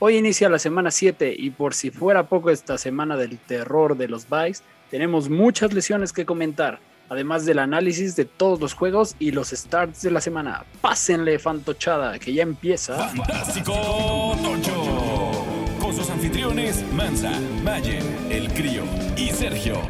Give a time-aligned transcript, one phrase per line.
[0.00, 4.06] Hoy inicia la semana 7 y por si fuera poco esta semana del terror de
[4.06, 6.78] los buys, tenemos muchas lesiones que comentar,
[7.08, 10.64] además del análisis de todos los juegos y los starts de la semana.
[10.80, 13.08] Pásenle fantochada que ya empieza.
[13.08, 15.44] Fantástico Tocho.
[15.80, 17.32] Con sus anfitriones Mansa,
[17.64, 18.84] Mayer, El Crío
[19.16, 19.80] y Sergio.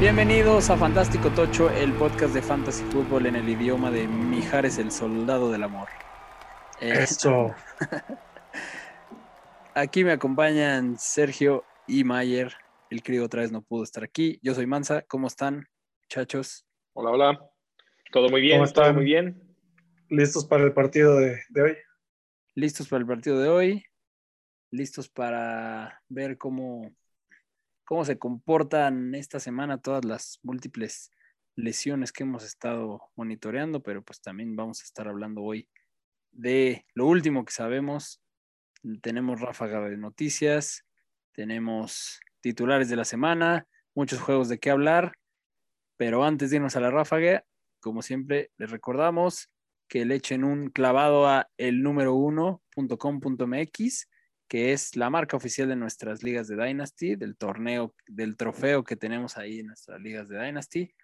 [0.00, 4.90] Bienvenidos a Fantástico Tocho, el podcast de Fantasy Football en el idioma de Mijares el
[4.90, 5.86] Soldado del Amor.
[6.82, 7.54] Eso.
[9.76, 12.54] Aquí me acompañan Sergio y Mayer.
[12.90, 14.40] El crío otra vez no pudo estar aquí.
[14.42, 15.02] Yo soy Mansa.
[15.02, 15.68] ¿Cómo están,
[16.02, 16.66] muchachos?
[16.94, 17.50] Hola, hola.
[18.10, 18.84] Todo muy bien, ¿Cómo están?
[18.86, 19.40] todo muy bien.
[20.08, 21.76] ¿Listos para el partido de, de hoy?
[22.56, 23.84] ¿Listos para el partido de hoy?
[24.72, 26.92] ¿Listos para ver cómo,
[27.84, 31.12] cómo se comportan esta semana todas las múltiples
[31.54, 33.84] lesiones que hemos estado monitoreando?
[33.84, 35.68] Pero pues también vamos a estar hablando hoy
[36.32, 38.20] de lo último que sabemos.
[39.00, 40.84] Tenemos ráfaga de noticias,
[41.32, 45.12] tenemos titulares de la semana, muchos juegos de qué hablar,
[45.96, 47.44] pero antes de irnos a la ráfaga,
[47.80, 49.50] como siempre, les recordamos
[49.88, 54.08] que le echen un clavado a el número uno.com.mx,
[54.48, 58.96] que es la marca oficial de nuestras ligas de Dynasty, del torneo, del trofeo que
[58.96, 60.94] tenemos ahí en nuestras ligas de Dynasty.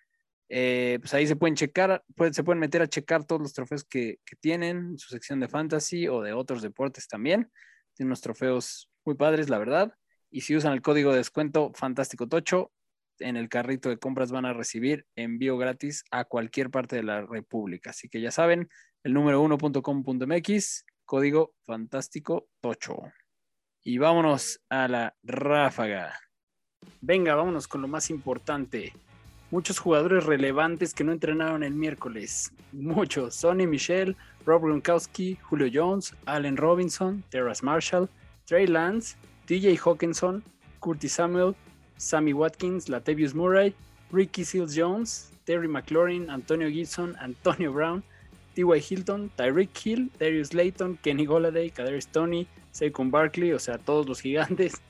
[0.49, 3.85] Eh, pues ahí se pueden checar, pueden, se pueden meter a checar todos los trofeos
[3.85, 7.51] que, que tienen, su sección de fantasy o de otros deportes también.
[7.95, 9.95] Tienen unos trofeos muy padres, la verdad.
[10.31, 12.73] Y si usan el código de descuento Fantástico Tocho,
[13.19, 17.23] en el carrito de compras van a recibir envío gratis a cualquier parte de la
[17.23, 17.91] República.
[17.91, 18.69] Así que ya saben,
[19.03, 22.97] el número 1.com.mx, código Fantástico Tocho.
[23.83, 26.19] Y vámonos a la ráfaga.
[27.01, 28.93] Venga, vámonos con lo más importante
[29.51, 32.53] muchos jugadores relevantes que no entrenaron el miércoles.
[32.73, 33.35] Muchos.
[33.35, 38.09] Sonny Michel, Rob Gronkowski, Julio Jones, Allen Robinson, Terrace Marshall,
[38.47, 40.43] Trey Lance, DJ Hawkinson,
[40.81, 41.55] Curtis Samuel,
[41.97, 43.75] Sammy Watkins, Latavius Murray,
[44.11, 48.03] Ricky Seals Jones, Terry McLaurin, Antonio Gibson, Antonio Brown,
[48.55, 48.81] T.Y.
[48.81, 54.20] Hilton, Tyreek Hill, Darius Layton, Kenny Golladay, Kadarius Tony, Saquon Barkley, o sea, todos los
[54.20, 54.81] gigantes.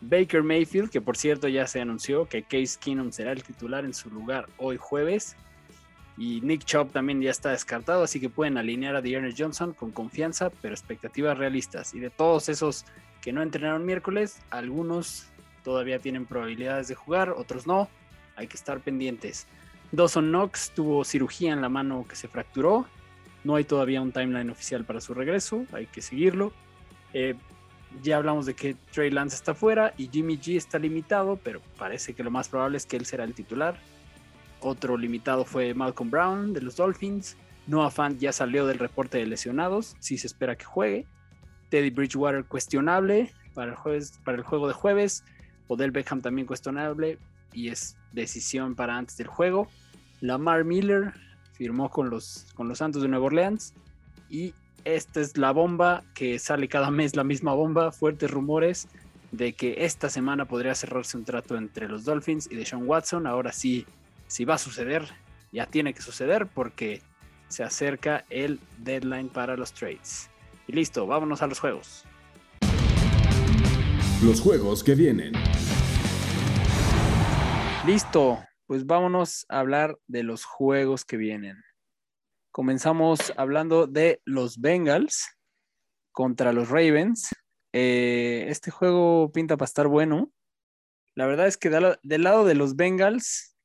[0.00, 3.94] Baker Mayfield, que por cierto ya se anunció que Case Keenum será el titular en
[3.94, 5.36] su lugar hoy jueves.
[6.16, 9.90] Y Nick Chubb también ya está descartado, así que pueden alinear a Dearness Johnson con
[9.90, 11.94] confianza, pero expectativas realistas.
[11.94, 12.84] Y de todos esos
[13.22, 15.26] que no entrenaron miércoles, algunos
[15.64, 17.88] todavía tienen probabilidades de jugar, otros no.
[18.36, 19.46] Hay que estar pendientes.
[19.92, 22.86] Dawson Knox tuvo cirugía en la mano que se fracturó.
[23.44, 26.52] No hay todavía un timeline oficial para su regreso, hay que seguirlo.
[27.12, 27.34] Eh,
[28.02, 32.14] ya hablamos de que Trey Lance está fuera y Jimmy G está limitado, pero parece
[32.14, 33.78] que lo más probable es que él será el titular.
[34.60, 37.36] Otro limitado fue Malcolm Brown de los Dolphins.
[37.66, 41.06] Noah Fant ya salió del reporte de lesionados, si se espera que juegue.
[41.68, 45.24] Teddy Bridgewater cuestionable para el, jueves, para el juego de jueves.
[45.68, 47.18] Odell Beckham también cuestionable
[47.52, 49.68] y es decisión para antes del juego.
[50.20, 51.14] Lamar Miller
[51.52, 53.74] firmó con los, con los Santos de Nueva Orleans
[54.28, 54.54] y
[54.84, 58.88] esta es la bomba que sale cada mes la misma bomba, fuertes rumores
[59.32, 63.26] de que esta semana podría cerrarse un trato entre los Dolphins y de Sean Watson.
[63.26, 63.86] Ahora sí,
[64.26, 65.08] sí va a suceder,
[65.52, 67.02] ya tiene que suceder porque
[67.48, 70.30] se acerca el deadline para los trades.
[70.66, 72.04] Y listo, vámonos a los juegos.
[74.22, 75.32] Los juegos que vienen.
[77.86, 81.62] Listo, pues vámonos a hablar de los juegos que vienen.
[82.52, 85.28] Comenzamos hablando de los Bengals
[86.10, 87.30] contra los Ravens.
[87.72, 90.32] Eh, este juego pinta para estar bueno.
[91.14, 93.56] La verdad es que del, lado de los Bengals,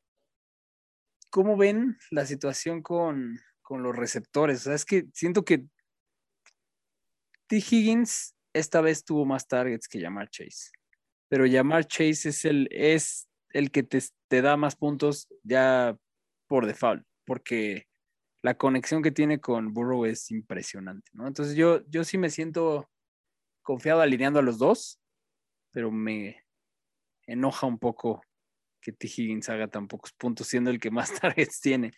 [1.31, 4.61] ¿cómo ven la situación con, con los receptores?
[4.61, 5.65] O sea, es que siento que
[7.47, 7.57] T.
[7.57, 10.69] Higgins esta vez tuvo más targets que Jamar Chase.
[11.27, 15.97] Pero Jamar Chase es el, es el que te, te da más puntos ya
[16.47, 17.87] por default, porque
[18.45, 21.25] la conexión que tiene con Burrow es impresionante, ¿no?
[21.25, 22.87] Entonces yo, yo sí me siento
[23.63, 25.01] confiado alineando a los dos,
[25.71, 26.43] pero me
[27.25, 28.21] enoja un poco
[28.79, 29.07] que T.
[29.07, 31.91] Higgins haga tan pocos puntos, siendo el que más targets tiene.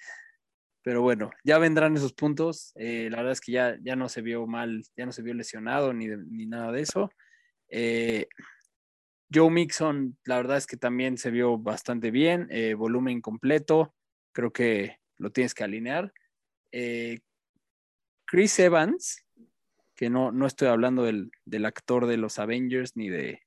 [0.84, 2.72] Pero bueno, ya vendrán esos puntos.
[2.76, 5.34] Eh, la verdad es que ya, ya no se vio mal, ya no se vio
[5.34, 7.12] lesionado ni, ni nada de eso.
[7.68, 8.26] Eh,
[9.30, 13.94] Joe Mixon, la verdad es que también se vio bastante bien, eh, volumen completo,
[14.32, 16.14] creo que lo tienes que alinear.
[16.80, 17.22] Eh,
[18.28, 19.26] Chris Evans,
[19.96, 23.42] que no, no estoy hablando del, del, actor de los Avengers ni de,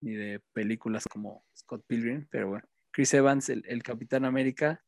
[0.00, 4.82] ni de películas como Scott Pilgrim, pero bueno, Chris Evans, el, el Capitán América,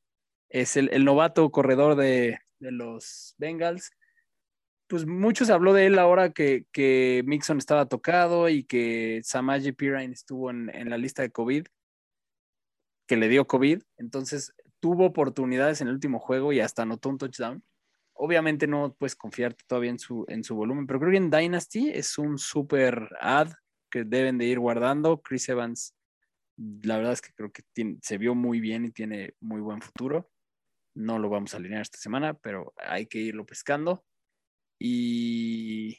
[0.49, 3.93] es el, el novato corredor de, de, los Bengals.
[4.89, 9.73] pues mucho se habló de él ahora que, que Mixon estaba tocado y que Samaje
[9.73, 11.67] Pirine estuvo en, en, la lista de COVID,
[13.07, 17.19] que le dio COVID, entonces tuvo oportunidades en el último juego y hasta anotó un
[17.19, 17.63] touchdown.
[18.15, 21.91] Obviamente no puedes confiar todavía en su, en su volumen, pero creo que en Dynasty
[21.91, 23.53] es un super ad
[23.91, 25.23] que deben de ir guardando.
[25.23, 25.95] Chris Evans,
[26.57, 27.63] la verdad es que creo que
[28.03, 30.31] se vio muy bien y tiene muy buen futuro.
[30.95, 34.05] No lo vamos a alinear esta semana, pero hay que irlo pescando.
[34.81, 35.99] Y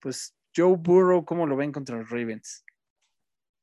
[0.00, 2.64] pues Joe Burrow, ¿cómo lo ven contra los Ravens?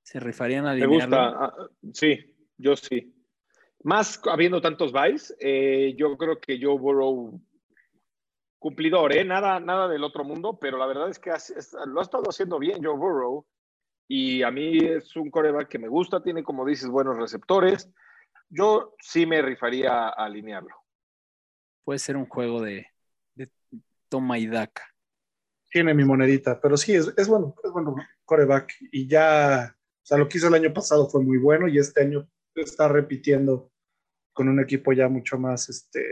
[0.03, 1.53] ¿Se rifarían a Me gusta, ah,
[1.93, 3.13] sí, yo sí.
[3.83, 7.39] Más habiendo tantos buys, eh, yo creo que Joe Burrow
[8.59, 9.23] cumplidor, ¿eh?
[9.23, 11.31] Nada, nada del otro mundo, pero la verdad es que
[11.87, 13.45] lo ha estado haciendo bien Joe Burrow
[14.07, 17.89] y a mí es un coreback que me gusta, tiene como dices buenos receptores.
[18.49, 20.75] Yo sí me rifaría a alinearlo.
[21.85, 22.87] Puede ser un juego de,
[24.09, 24.83] toma y daca.
[25.69, 27.95] Tiene mi monedita, pero sí, es, es bueno, es bueno
[28.25, 28.73] coreback.
[28.91, 32.01] Y ya, o sea, lo que hizo el año pasado fue muy bueno y este
[32.01, 32.27] año
[32.61, 33.71] está repitiendo
[34.33, 36.03] con un equipo ya mucho más este,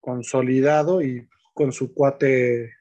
[0.00, 2.74] consolidado y con su cuate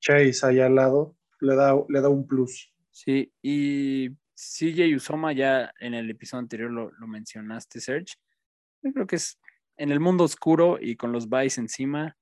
[0.00, 2.72] Chase ahí al lado, le da, le da un plus.
[2.90, 8.14] Sí, y CJ Usoma ya en el episodio anterior lo, lo mencionaste, Serge.
[8.82, 9.40] Yo creo que es
[9.76, 12.16] en el mundo oscuro y con los buys encima,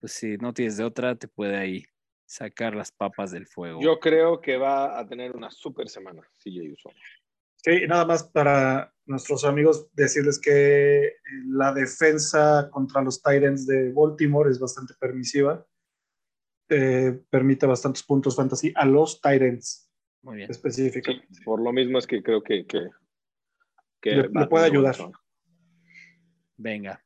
[0.00, 1.84] pues si no tienes de otra, te puede ahí
[2.26, 3.80] sacar las papas del fuego.
[3.80, 6.94] Yo creo que va a tener una super semana, CJ Usoma.
[7.64, 11.14] Sí, nada más para nuestros amigos decirles que
[11.46, 15.66] la defensa contra los Titans de Baltimore es bastante permisiva.
[16.68, 19.90] Eh, permite bastantes puntos fantasy a los Titans.
[20.20, 20.50] Muy bien.
[20.50, 21.26] Específicamente.
[21.42, 24.96] por lo mismo es que creo que, que, le, puede ayudar.
[26.58, 27.02] Venga.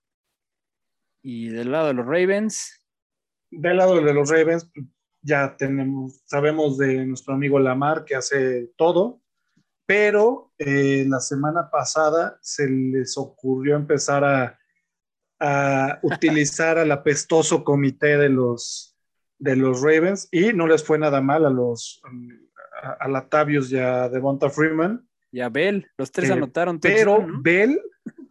[1.22, 2.84] Y del lado de los Ravens.
[3.52, 4.68] Del lado de los Ravens,
[5.22, 9.22] ya tenemos, sabemos de nuestro amigo Lamar que hace todo,
[9.88, 14.58] pero eh, la semana pasada se les ocurrió empezar a,
[15.40, 18.94] a utilizar al apestoso comité de los,
[19.38, 22.02] de los Ravens y no les fue nada mal a los
[22.82, 25.08] a, a Latavius y a Devonta Freeman.
[25.32, 26.78] Y a Bell, los tres Eh, anotaron.
[26.80, 27.40] Pero ¿no?
[27.40, 27.80] Bell,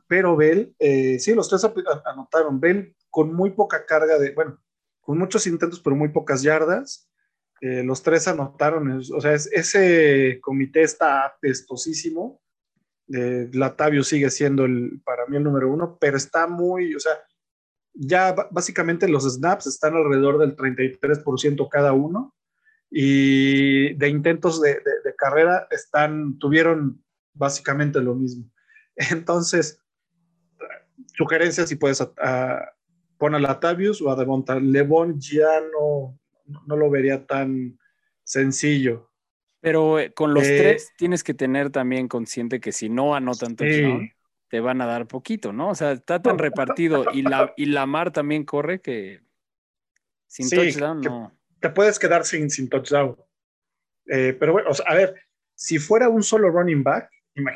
[0.07, 1.63] pero Bell, eh, sí, los tres
[2.05, 2.59] anotaron.
[2.59, 4.59] Bell con muy poca carga de, bueno,
[5.01, 7.09] con muchos intentos, pero muy pocas yardas.
[7.61, 8.99] Eh, los tres anotaron.
[9.13, 12.41] O sea, es- ese comité está apestosísimo.
[13.13, 17.13] Eh, Latavio sigue siendo el, para mí el número uno, pero está muy, o sea,
[17.93, 22.35] ya básicamente los snaps están alrededor del 33% cada uno
[22.91, 24.73] y de intentos de,
[25.17, 28.45] carrera están, tuvieron básicamente lo mismo.
[29.11, 29.81] Entonces,
[31.15, 32.73] sugerencias si puedes a, a-
[33.17, 33.39] pon a
[34.01, 34.59] o a Devonta.
[34.59, 36.19] Levon ya no,
[36.65, 37.79] no lo vería tan
[38.23, 39.11] sencillo.
[39.61, 43.55] Pero eh, con los Eh, tres tienes que tener también consciente que si no anotan
[43.55, 44.11] touchdown, Sí.
[44.49, 45.69] te van a dar poquito, ¿no?
[45.69, 49.21] O sea, está tan repartido y, la, y Lamar también corre que
[50.27, 51.31] sin Sí, touchdown no.
[51.59, 53.17] te puedes quedar sin, sin touchdown.
[54.05, 55.15] Eh, pero bueno, o sea, a ver,
[55.55, 57.09] si fuera un solo running back,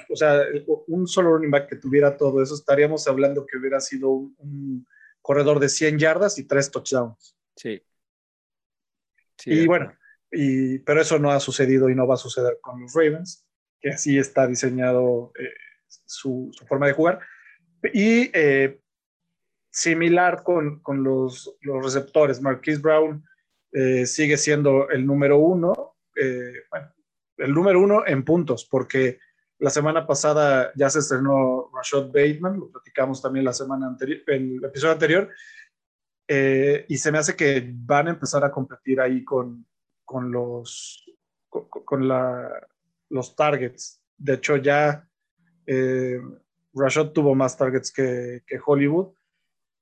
[0.10, 0.42] o sea,
[0.88, 4.88] un solo running back que tuviera todo eso, estaríamos hablando que hubiera sido un, un
[5.22, 7.38] corredor de 100 yardas y tres touchdowns.
[7.56, 7.82] Sí.
[9.42, 9.94] Sí, y de bueno,
[10.32, 13.46] y, pero eso no ha sucedido y no va a suceder con los Ravens,
[13.80, 15.50] que así está diseñado eh,
[16.06, 17.20] su, su forma de jugar.
[17.94, 18.80] Y eh,
[19.72, 23.24] similar con, con los, los receptores, Marquise Brown
[23.72, 26.94] eh, sigue siendo el número uno, eh, bueno,
[27.38, 29.20] el número uno en puntos, porque
[29.60, 34.58] la semana pasada ya se estrenó Rashad Bateman, lo platicamos también la semana anterior, en
[34.58, 35.30] el episodio anterior,
[36.34, 39.68] eh, y se me hace que van a empezar a competir ahí con,
[40.06, 41.04] con los,
[41.50, 42.50] con, con la,
[43.10, 44.02] los targets.
[44.18, 45.06] De hecho, ya
[45.66, 46.22] eh,
[46.74, 49.14] Rashad tuvo más targets que, que Hollywood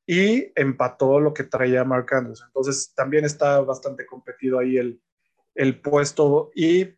[0.08, 2.42] y empató lo que traía Mark Andrews.
[2.48, 5.00] Entonces, también está bastante competido ahí el,
[5.54, 6.50] el puesto.
[6.56, 6.96] Y,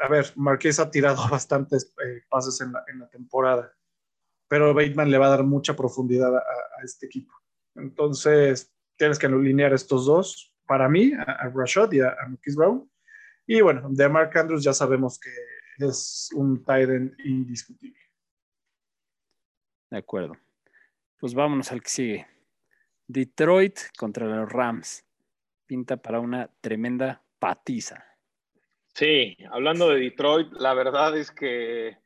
[0.00, 3.72] a ver, Marqués ha tirado bastantes eh, pases en la, en la, temporada,
[4.48, 7.32] pero Bateman le va a dar mucha profundidad a, a este equipo.
[7.74, 8.70] Entonces,
[9.02, 12.88] tienes que alinear estos dos, para mí, a, a Rashad y a, a Marquise Brown.
[13.48, 15.30] Y bueno, de Mark Andrews ya sabemos que
[15.84, 17.98] es un tight end indiscutible.
[19.90, 20.36] De acuerdo.
[21.18, 22.26] Pues vámonos al que sigue.
[23.08, 25.04] Detroit contra los Rams.
[25.66, 28.06] Pinta para una tremenda patiza.
[28.94, 31.98] Sí, hablando de Detroit, la verdad es que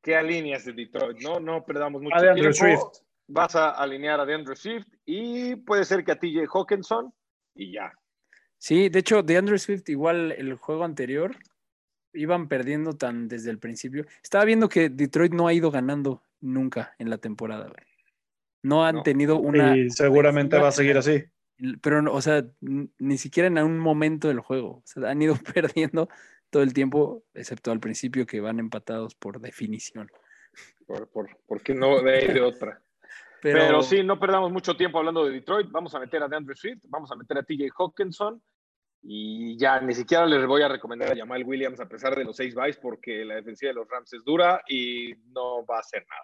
[0.00, 2.54] qué líneas de Detroit, no, no perdamos mucho Andrew tiempo.
[2.54, 3.04] Swift.
[3.26, 7.12] Vas a alinear a DeAndre Swift y puede ser que a TJ Hawkinson
[7.54, 7.92] y ya.
[8.58, 11.36] Sí, de hecho, DeAndre Swift, igual el juego anterior,
[12.12, 14.06] iban perdiendo tan desde el principio.
[14.22, 17.86] Estaba viendo que Detroit no ha ido ganando nunca en la temporada, güey.
[18.62, 19.02] No han No.
[19.02, 19.76] tenido una.
[19.76, 21.24] Y seguramente va a seguir así.
[21.82, 24.78] Pero, no, o sea, ni siquiera en un momento del juego.
[24.78, 26.08] O sea, han ido perdiendo
[26.50, 30.10] todo el tiempo, excepto al principio que van empatados por definición.
[30.86, 32.80] Por, por, ¿por qué no de, de otra?
[33.44, 35.70] Pero, Pero, sí, no perdamos mucho tiempo hablando de Detroit.
[35.70, 38.42] Vamos a meter a DeAndre Swift, vamos a meter a TJ Hawkinson
[39.02, 42.36] y ya ni siquiera les voy a recomendar a Jamal Williams a pesar de los
[42.36, 46.06] seis byes porque la defensiva de los Rams es dura y no va a hacer
[46.08, 46.22] nada.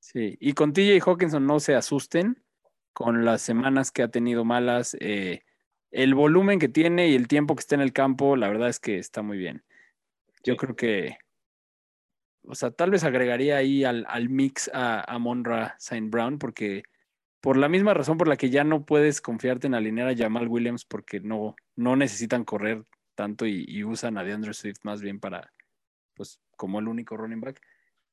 [0.00, 2.42] Sí, y con TJ Hawkinson no se asusten
[2.92, 4.96] con las semanas que ha tenido malas.
[5.00, 5.42] eh,
[5.92, 8.80] el volumen que tiene y el tiempo que está en el campo, la verdad es
[8.80, 9.62] que está muy bien.
[10.42, 10.58] Yo Sí.
[10.58, 11.16] creo que,
[12.46, 16.84] o sea, tal vez agregaría ahí al, al mix a, a Monra Saint Brown, porque
[17.40, 20.48] por la misma razón por la que ya no puedes confiarte en alinear a Jamal
[20.48, 22.84] Williams, porque no, no necesitan correr
[23.14, 25.52] tanto y, usan a DeAndre Swift más bien para,
[26.14, 27.60] pues, como el único running back.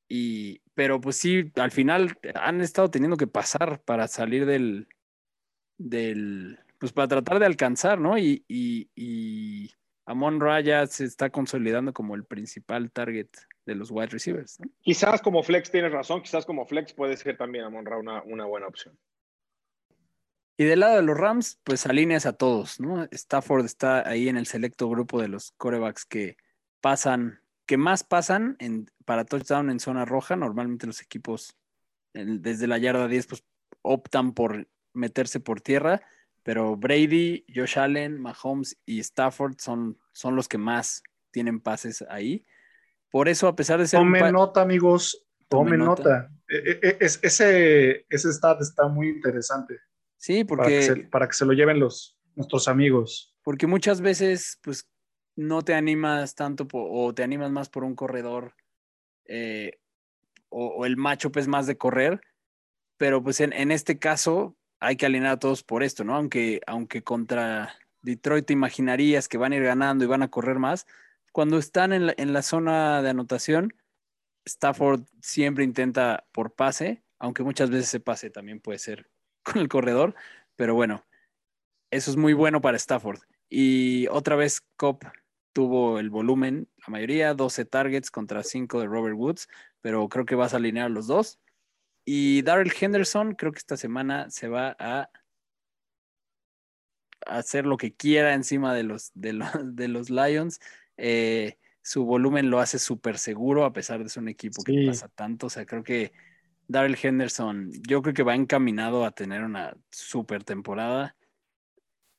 [0.08, 4.88] Y, pero pues sí, al final han estado teniendo que pasar para salir del,
[5.78, 8.18] del, pues para tratar de alcanzar, ¿no?
[8.18, 9.72] Y, y, y
[10.06, 13.28] Amon Ra ya se está consolidando como el principal target
[13.66, 14.66] de los wide receivers, ¿no?
[14.82, 18.44] Quizás como flex tienes razón, quizás como flex puede ser también a Monra una, una
[18.44, 18.98] buena opción.
[20.56, 23.08] Y del lado de los Rams, pues alineas a todos, ¿no?
[23.10, 26.36] Stafford está ahí en el selecto grupo de los corebacks que
[26.80, 30.36] pasan, que más pasan en, para touchdown en zona roja.
[30.36, 31.56] Normalmente los equipos
[32.12, 33.44] en- desde la yarda 10 pues
[33.82, 36.02] optan por meterse por tierra,
[36.44, 41.02] pero Brady, Josh Allen, Mahomes y Stafford son, son los que más
[41.32, 42.44] tienen pases ahí.
[43.14, 45.24] Por eso, a pesar de ser un Tomen nota, amigos.
[45.48, 46.32] Tomen Tomen nota.
[46.48, 49.78] E- e- es- ese, ese stat está muy interesante
[50.16, 53.32] Sí, para que, se, porque, para que se lo lleven los, nuestros amigos.
[53.44, 54.90] porque muchas veces, pues,
[55.36, 58.56] no te animas tanto o te animas más por un corredor
[59.26, 59.78] eh,
[60.48, 62.20] o, o el macho es más de correr,
[62.96, 66.16] pero pues en, en este caso hay que alinear a todos por esto, ¿no?
[66.16, 70.58] Aunque, aunque contra Detroit te imaginarías que van a ir ganando y van a correr
[70.58, 70.84] más,
[71.34, 73.74] cuando están en la, zona de anotación,
[74.46, 79.10] Stafford siempre intenta por pase, aunque muchas veces ese pase también puede ser
[79.42, 80.14] con el corredor,
[80.54, 81.04] pero bueno,
[81.90, 83.18] eso es muy bueno para Stafford.
[83.50, 85.00] Y otra vez Cobb
[85.52, 89.48] tuvo el volumen, la mayoría, 12 targets contra 5 de Robert Woods,
[89.80, 91.40] pero creo que vas a alinear los dos.
[92.04, 95.10] Y Darrell Henderson, creo que esta semana se va a
[97.26, 100.60] hacer lo que quiera encima de los Lions.
[100.96, 105.08] Eh, su volumen lo hace súper seguro, a pesar de ser un equipo que pasa
[105.08, 105.46] tanto.
[105.48, 106.12] O sea, creo que
[106.66, 111.16] Darrell Henderson, yo creo que va encaminado a tener una súper temporada,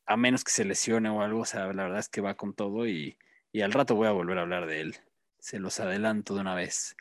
[0.05, 1.41] a menos que se lesione o algo.
[1.41, 3.17] O sea, la verdad es que va con todo y,
[3.51, 4.95] y al rato voy a volver a hablar de él.
[5.39, 6.95] Se los adelanto de una vez.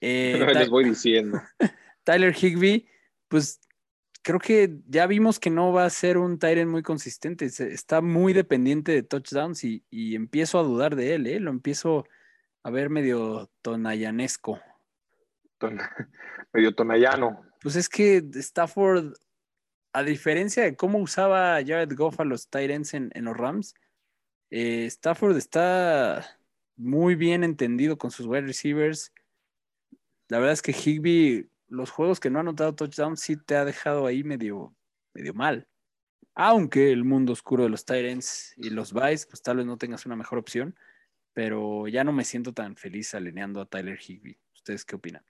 [0.00, 1.40] Eh, les voy diciendo.
[2.04, 2.86] Tyler Higby,
[3.28, 3.60] pues
[4.22, 7.44] creo que ya vimos que no va a ser un Tyrant muy consistente.
[7.46, 11.40] Está muy dependiente de touchdowns y, y empiezo a dudar de él, ¿eh?
[11.40, 12.06] Lo empiezo
[12.62, 14.60] a ver medio tonayanesco.
[15.58, 15.78] Ton-
[16.52, 17.44] Medio tonayano.
[17.62, 19.14] Pues es que Stafford,
[19.92, 23.74] a diferencia de cómo usaba Jared Goff a los Tyrants en, en los Rams,
[24.50, 26.38] eh, Stafford está
[26.76, 29.12] muy bien entendido con sus wide receivers.
[30.28, 33.64] La verdad es que Higby, los juegos que no ha anotado touchdown, sí te ha
[33.64, 34.74] dejado ahí medio,
[35.14, 35.66] medio mal.
[36.34, 40.04] Aunque el mundo oscuro de los Tyrants y los Vice, pues tal vez no tengas
[40.04, 40.76] una mejor opción,
[41.32, 44.38] pero ya no me siento tan feliz alineando a Tyler Higby.
[44.54, 45.24] ¿Ustedes qué opinan?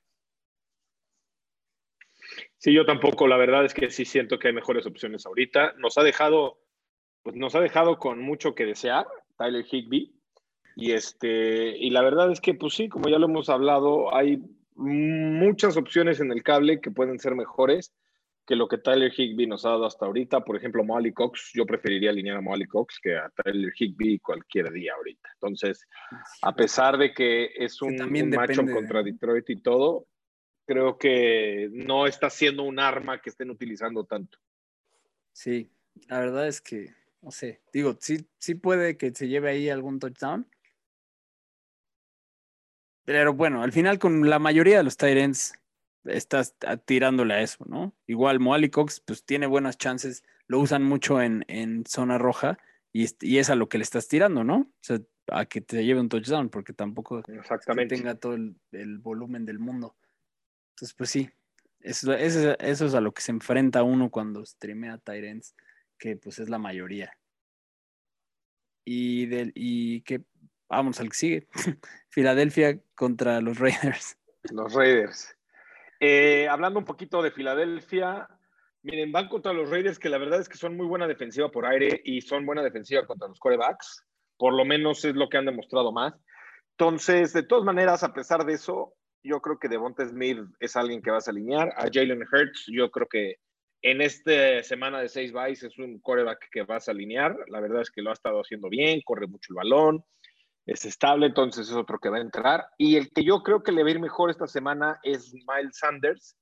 [2.59, 3.29] Sí, yo tampoco.
[3.29, 5.75] La verdad es que sí siento que hay mejores opciones ahorita.
[5.79, 6.61] Nos ha dejado,
[7.23, 9.07] pues nos ha dejado con mucho que desear,
[9.39, 10.13] Tyler Higby.
[10.75, 14.43] Y este, y la verdad es que, pues sí, como ya lo hemos hablado, hay
[14.75, 17.93] muchas opciones en el cable que pueden ser mejores
[18.45, 20.41] que lo que Tyler Higby nos ha dado hasta ahorita.
[20.45, 24.73] Por ejemplo, Molly Cox, yo preferiría alinear a Molly Cox que a Tyler Higby cualquier
[24.73, 25.29] día ahorita.
[25.35, 25.87] Entonces,
[26.43, 30.09] a pesar de que es Que un, también un de- contra Detroit y todo,
[30.67, 34.39] creo que no está siendo un arma que estén utilizando tanto.
[35.31, 35.71] Sí,
[36.09, 40.01] la verdad es que, no sé, digo, sí, sí puede que se lleve ahí algún
[40.01, 40.49] touchdown.
[43.05, 45.55] Pero bueno, al final con la mayoría de los Tyrants
[46.05, 46.55] estás
[46.85, 47.95] tirándole a eso, ¿no?
[48.07, 52.59] Igual Moali Cox pues tiene buenas chances, lo usan mucho en, en zona roja
[52.93, 54.57] y es, y es a lo que le estás tirando, ¿no?
[54.57, 57.97] O sea, a que te lleve un touchdown, porque tampoco Exactamente.
[57.97, 59.97] tenga todo el, el volumen del mundo.
[60.75, 61.31] Entonces, pues sí,
[61.81, 65.55] Eso, eso, eso es a lo que se enfrenta uno cuando streamea Tyrants,
[65.99, 67.13] que pues es la mayoría.
[68.85, 70.25] Y, del, y que
[70.77, 71.49] vamos al que sigue.
[72.09, 74.17] Filadelfia contra los Raiders.
[74.51, 75.37] Los Raiders.
[76.01, 78.29] Eh, hablando un poquito de Filadelfia,
[78.83, 81.67] miren, van contra los Raiders, que la verdad es que son muy buena defensiva por
[81.67, 84.05] aire y son buena defensiva contra los corebacks.
[84.37, 86.15] Por lo menos es lo que han demostrado más.
[86.77, 91.03] Entonces, de todas maneras, a pesar de eso, yo creo que Devonta Smith es alguien
[91.03, 91.73] que vas a alinear.
[91.77, 93.37] A Jalen Hurts, yo creo que
[93.83, 97.37] en esta semana de seis byes es un coreback que vas a alinear.
[97.49, 100.05] La verdad es que lo ha estado haciendo bien, corre mucho el balón,
[100.67, 102.67] es estable, entonces es otro que va a entrar.
[102.79, 105.79] Y el que yo creo que le va a ir mejor esta semana es Miles
[105.79, 106.37] Sanders,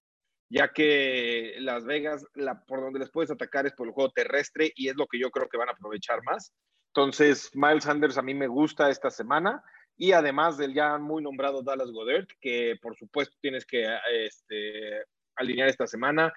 [0.50, 4.72] ya que Las Vegas, la, por donde les puedes atacar es por el juego terrestre
[4.74, 6.52] y es lo que yo creo que van a aprovechar más.
[6.94, 9.62] Entonces, Miles Sanders a mí me gusta esta semana
[9.96, 15.04] y además del ya muy nombrado Dallas Goddard, que por supuesto tienes que este,
[15.36, 16.32] alinear esta semana,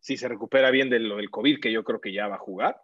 [0.00, 2.40] si se recupera bien de lo del COVID, que yo creo que ya va a
[2.40, 2.80] jugar.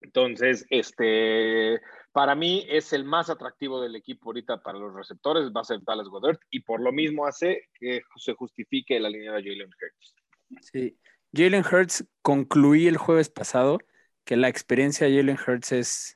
[0.00, 1.80] Entonces, este,
[2.16, 5.80] para mí es el más atractivo del equipo ahorita para los receptores, va a ser
[5.82, 10.14] Dallas Goddard, y por lo mismo hace que se justifique la línea de Jalen Hurts.
[10.62, 10.98] Sí,
[11.34, 13.80] Jalen Hurts concluí el jueves pasado
[14.24, 16.14] que la experiencia de Jalen Hurts es,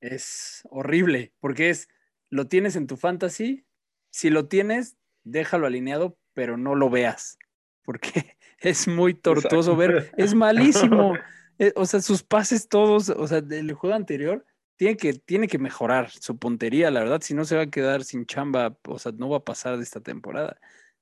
[0.00, 1.88] es horrible, porque es
[2.28, 3.66] lo tienes en tu fantasy,
[4.10, 7.36] si lo tienes, déjalo alineado, pero no lo veas,
[7.82, 11.14] porque es muy tortuoso ver, es malísimo.
[11.62, 14.46] Eh, o sea, sus pases todos, o sea, del juego anterior,
[14.80, 18.02] tiene que, tiene que mejorar su puntería, la verdad, si no se va a quedar
[18.02, 20.58] sin chamba, o sea, no va a pasar de esta temporada.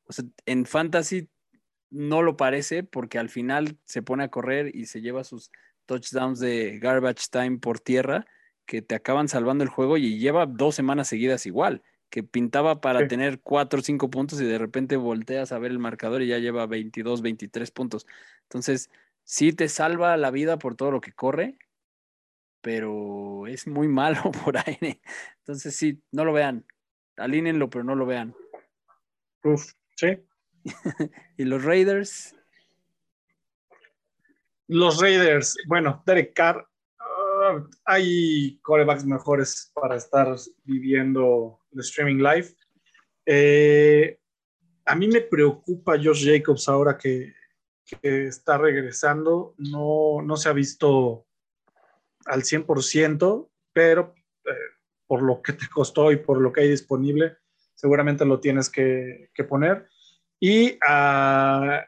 [0.09, 1.29] O sea, en fantasy
[1.89, 5.53] no lo parece porque al final se pone a correr y se lleva sus
[5.87, 8.27] touchdowns de garbage time por tierra
[8.67, 13.07] que te acaban salvando el juego y lleva dos semanas seguidas igual, que pintaba para
[13.07, 16.39] tener cuatro o cinco puntos y de repente volteas a ver el marcador y ya
[16.39, 18.09] lleva 22, 23 puntos.
[18.43, 18.91] Entonces,
[19.23, 21.57] sí te salva la vida por todo lo que corre,
[22.61, 25.01] pero es muy malo por ahí.
[25.39, 26.67] Entonces, sí, no lo vean.
[27.17, 28.35] Alínenlo, pero no lo vean.
[29.45, 30.19] Uf, sí.
[31.37, 32.35] y los Raiders.
[34.67, 36.69] Los Raiders, bueno, Derek Carr
[37.85, 42.55] hay corebacks mejores para estar viviendo el streaming live.
[43.27, 44.19] Eh,
[44.85, 47.37] a mí me preocupa Josh Jacobs ahora que,
[48.03, 49.55] está regresando.
[49.57, 51.27] No, no, se ha visto
[52.29, 54.15] al 100%, pero
[54.45, 54.51] eh,
[55.07, 57.37] por lo que te costó y por lo que hay disponible,
[57.75, 59.89] seguramente lo tienes que, poner.
[60.41, 61.81] Y uh,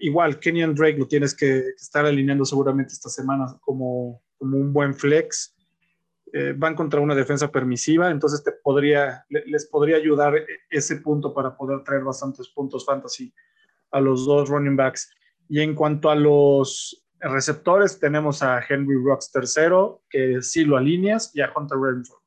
[0.00, 4.94] igual, Kenyon Drake lo tienes que, estar alineando seguramente esta semana como como un buen
[4.94, 5.54] flex.
[6.32, 10.34] Eh, van contra una defensa permisiva, entonces te podría, les podría ayudar
[10.68, 13.32] ese punto para poder traer bastantes puntos fantasy
[13.90, 15.10] a los dos running backs.
[15.48, 21.34] Y en cuanto a los receptores, tenemos a Henry Rocks tercero, que sí lo alineas,
[21.34, 22.22] y a Hunter Renfro.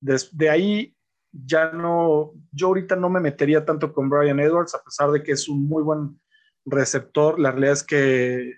[0.00, 0.96] Desde ahí
[1.32, 5.32] ya no, yo ahorita no me metería tanto con Brian Edwards, a pesar de que
[5.32, 6.20] es un muy buen
[6.64, 7.38] receptor.
[7.38, 8.54] La realidad es que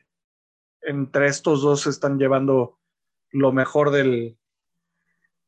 [0.80, 2.78] entre estos dos están llevando
[3.30, 4.38] lo mejor del,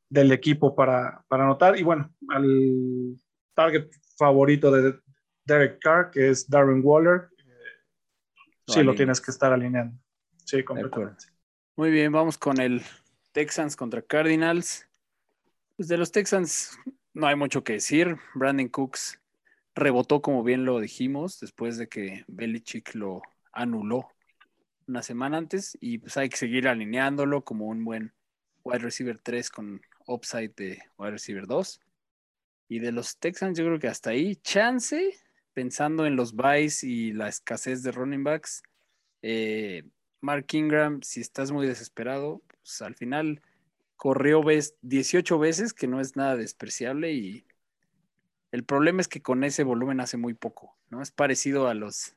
[0.09, 1.79] del equipo para, para anotar.
[1.79, 3.17] Y bueno, al
[3.55, 4.99] target favorito de
[5.45, 7.29] Derek Carr, que es Darren Waller,
[8.67, 9.99] sí lo tienes que estar alineando.
[10.45, 11.27] Sí, completamente.
[11.77, 12.83] Muy bien, vamos con el
[13.33, 14.87] Texans contra Cardinals.
[15.77, 16.79] Pues de los Texans
[17.15, 18.17] no hay mucho que decir.
[18.35, 19.21] Brandon Cooks
[19.75, 24.09] rebotó, como bien lo dijimos, después de que Belichick lo anuló
[24.87, 28.13] una semana antes y pues hay que seguir alineándolo como un buen
[28.63, 31.81] wide receiver 3 con upside de wide receiver 2.
[32.69, 35.19] Y de los Texans yo creo que hasta ahí, chance,
[35.53, 38.63] pensando en los buys y la escasez de running backs,
[39.23, 39.85] eh,
[40.25, 43.43] Mark Ingram, si estás muy desesperado, pues al final
[43.97, 44.43] corrió
[44.81, 47.47] 18 veces, que no es nada despreciable y
[48.51, 51.03] el problema es que con ese volumen hace muy poco, ¿no?
[51.03, 52.15] Es parecido a los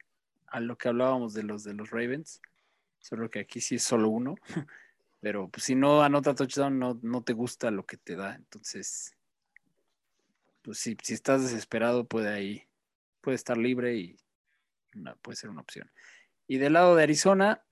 [0.47, 2.41] a lo que hablábamos de los de los Ravens.
[2.99, 4.35] Solo que aquí sí es solo uno.
[5.19, 8.35] Pero pues, si no anota touchdown, no, no te gusta lo que te da.
[8.35, 9.17] Entonces,
[10.61, 12.63] pues si, si estás desesperado, puede ahí,
[13.19, 14.17] puede estar libre y
[15.21, 15.91] puede ser una opción.
[16.47, 17.63] Y del lado de Arizona,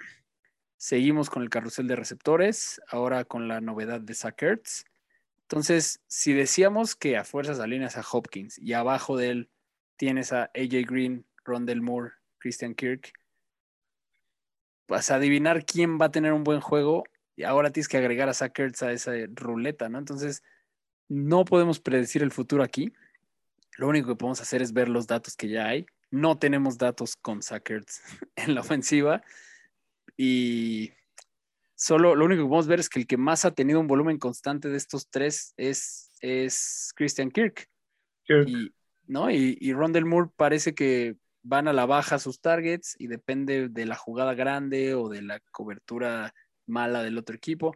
[0.85, 4.85] seguimos con el carrusel de receptores, ahora con la novedad de Sackerts.
[5.41, 9.49] Entonces, si decíamos que a fuerzas alineas a Hopkins y abajo de él
[9.97, 13.13] tienes a AJ Green, Rondell Moore, Christian Kirk,
[14.85, 17.03] pues adivinar quién va a tener un buen juego
[17.35, 19.97] y ahora tienes que agregar a Sackers a esa ruleta, ¿no?
[19.97, 20.43] Entonces,
[21.07, 22.93] no podemos predecir el futuro aquí.
[23.77, 25.87] Lo único que podemos hacer es ver los datos que ya hay.
[26.11, 28.03] no tenemos datos con Sackers
[28.35, 29.23] en la ofensiva
[30.17, 30.91] y
[31.75, 34.17] solo lo único que podemos ver es que el que más ha tenido un volumen
[34.17, 37.69] constante de estos tres es, es Christian Kirk.
[38.27, 38.73] Y,
[39.07, 39.29] ¿no?
[39.29, 43.85] Y, y Rondell Moore parece que van a la baja sus targets y depende de
[43.85, 46.33] la jugada grande o de la cobertura
[46.65, 47.75] mala del otro equipo.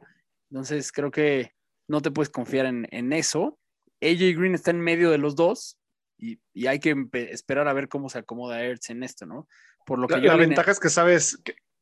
[0.49, 1.53] Entonces creo que
[1.87, 3.59] no te puedes confiar en, en eso.
[4.01, 5.77] AJ Green está en medio de los dos
[6.17, 9.47] y, y hay que esperar a ver cómo se acomoda Ertz en esto, ¿no?
[9.85, 11.39] Por lo que la, la ventaja es que sabes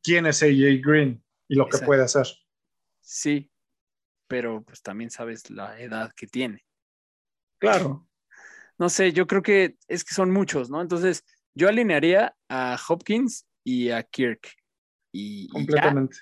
[0.07, 1.79] quién es AJ Green y lo Exacto.
[1.79, 2.27] que puede hacer.
[3.01, 3.51] Sí,
[4.27, 6.65] pero pues también sabes la edad que tiene.
[7.59, 8.07] Claro.
[8.77, 10.81] No sé, yo creo que es que son muchos, ¿no?
[10.81, 14.47] Entonces, yo alinearía a Hopkins y a Kirk.
[15.11, 16.17] Y, Completamente.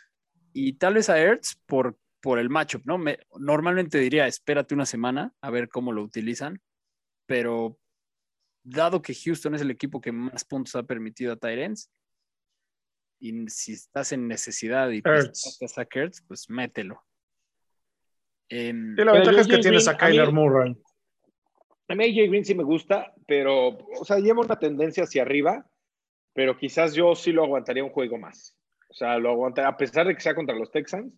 [0.54, 2.98] Y, y tal vez a Ertz por, por el matchup, ¿no?
[2.98, 6.60] Me, normalmente diría, espérate una semana a ver cómo lo utilizan,
[7.28, 7.78] pero
[8.64, 11.92] dado que Houston es el equipo que más puntos ha permitido a Tyrants,
[13.20, 17.02] y si estás en necesidad y pues, a Ertz, pues mételo.
[18.50, 20.76] Eh, y la ventaja es que tienes a Kyler Murray.
[21.88, 25.66] A mí AJ Green sí me gusta, pero, o sea, lleva una tendencia hacia arriba,
[26.34, 28.58] pero quizás yo sí lo aguantaría un juego más.
[28.90, 31.14] O sea, lo aguantaría, a pesar de que sea contra los Texans,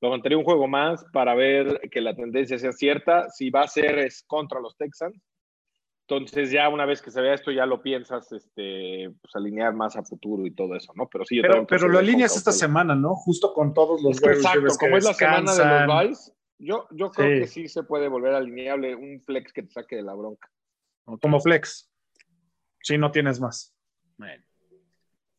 [0.00, 3.28] lo aguantaría un juego más para ver que la tendencia sea cierta.
[3.30, 5.20] Si va a ser es contra los Texans,
[6.08, 9.96] entonces ya una vez que se vea esto ya lo piensas este, pues, alinear más
[9.96, 11.08] a futuro y todo eso, ¿no?
[11.08, 13.14] Pero sí, yo pero, pero lo alineas esta semana, ¿no?
[13.16, 17.10] Justo con todos los que Exacto, como es la semana de los Vice, yo, yo
[17.10, 17.40] creo sí.
[17.40, 20.48] que sí se puede volver alineable un flex que te saque de la bronca.
[21.20, 21.90] Como flex.
[22.82, 23.74] Si no tienes más.
[24.16, 24.42] Bueno.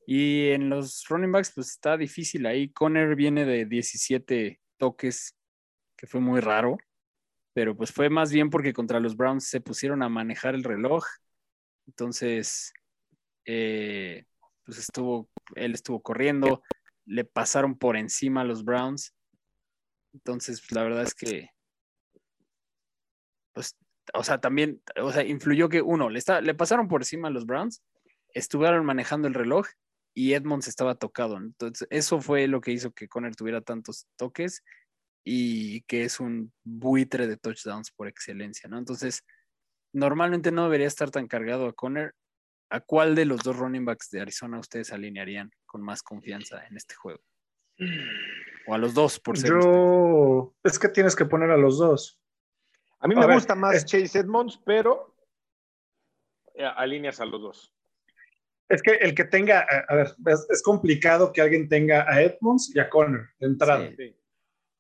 [0.06, 2.70] Y en los running backs, pues está difícil ahí.
[2.70, 5.38] Conner viene de 17 toques,
[5.98, 6.78] que fue muy raro,
[7.58, 11.04] pero pues fue más bien porque contra los Browns se pusieron a manejar el reloj.
[11.88, 12.72] Entonces,
[13.46, 14.26] eh,
[14.64, 16.62] pues estuvo, él estuvo corriendo,
[17.06, 19.16] le pasaron por encima a los Browns
[20.14, 21.50] entonces, pues, la verdad es que,
[23.54, 23.76] pues,
[24.14, 27.32] o sea, también, o sea, influyó que uno, le, está, le pasaron por encima a
[27.32, 27.82] los Browns,
[28.36, 29.66] estuvieron manejando el reloj
[30.14, 31.38] y Edmonds estaba tocado.
[31.38, 34.64] Entonces, eso fue lo que hizo que Conner tuviera tantos toques
[35.30, 38.78] y que es un buitre de touchdowns por excelencia, ¿no?
[38.78, 39.26] Entonces,
[39.92, 42.14] normalmente no debería estar tan cargado a Conner.
[42.70, 46.78] ¿A cuál de los dos running backs de Arizona ustedes alinearían con más confianza en
[46.78, 47.20] este juego?
[48.68, 49.50] O a los dos, por ser.
[49.50, 50.54] Yo.
[50.56, 50.70] Usted.
[50.72, 52.22] Es que tienes que poner a los dos.
[53.00, 53.86] A mí me gusta más es...
[53.86, 55.14] Chase Edmonds, pero
[56.78, 57.74] alineas a los dos.
[58.70, 62.74] Es que el que tenga, a ver, es, es, complicado que alguien tenga a Edmonds
[62.74, 63.92] y a Connor de entrada.
[63.96, 64.16] Sí.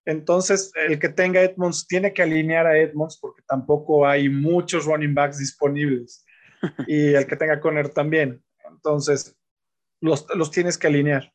[0.07, 5.13] Entonces, el que tenga Edmonds tiene que alinear a Edmonds porque tampoco hay muchos running
[5.13, 6.25] backs disponibles.
[6.87, 8.41] y el que tenga Connor también.
[8.69, 9.37] Entonces,
[9.99, 11.33] los, los tienes que alinear.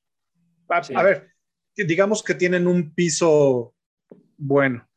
[0.69, 0.95] A, sí.
[0.97, 1.35] a ver,
[1.77, 3.75] digamos que tienen un piso
[4.39, 4.89] bueno.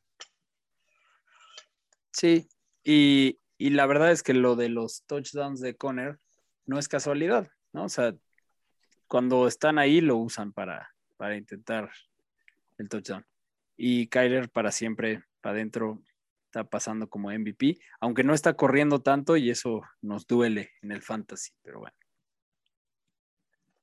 [2.14, 2.48] Sí,
[2.82, 6.18] y, y, la verdad es que lo de los touchdowns de Conner
[6.66, 7.84] no es casualidad, ¿no?
[7.84, 8.16] O sea,
[9.08, 11.92] cuando están ahí lo usan para, para intentar
[12.78, 13.26] el touchdown.
[13.78, 16.02] Y Kyler para siempre, para adentro,
[16.46, 21.02] está pasando como MVP, aunque no está corriendo tanto y eso nos duele en el
[21.02, 21.98] fantasy, pero bueno.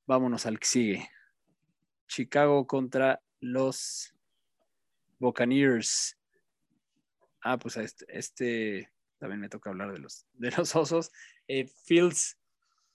[0.07, 1.09] Vámonos al que sigue.
[2.09, 4.15] Chicago contra los
[5.19, 6.19] Buccaneers.
[7.43, 11.13] Ah, pues este, este, también me toca hablar de los, de los osos.
[11.49, 12.39] Eh, Fields,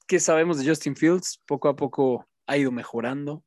[0.08, 1.42] ¿qué sabemos de Justin Fields?
[1.46, 3.44] Poco a poco ha ido mejorando.